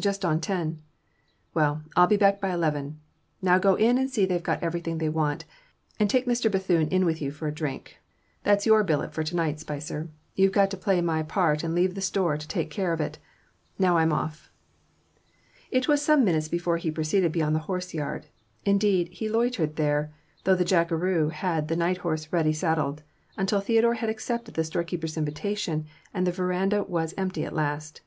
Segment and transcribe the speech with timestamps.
[0.00, 0.80] "Just on ten."
[1.52, 3.00] "Well, I'll be back by eleven.
[3.42, 5.44] Now go in and see they've got everything they want,
[6.00, 6.50] and take Mr.
[6.50, 7.98] Bethune in with you for a drink.
[8.44, 11.94] That's your billet for to night, Spicer; you've got to play my part and leave
[11.94, 13.22] the store to take care of itself.
[13.78, 14.50] Now I'm off."
[15.70, 18.24] But it was some minutes before he proceeded beyond the horse yard;
[18.64, 20.14] indeed, he loitered there,
[20.44, 23.02] though the jackeroo had the night horse ready saddled,
[23.36, 28.00] until Theodore had accepted the storekeeper's invitation, and the verandah was empty at last.